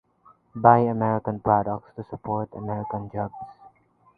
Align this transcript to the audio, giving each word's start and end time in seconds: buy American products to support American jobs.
buy 0.55 0.79
American 0.87 1.39
products 1.39 1.91
to 1.95 2.03
support 2.09 2.49
American 2.55 3.07
jobs. 3.13 3.35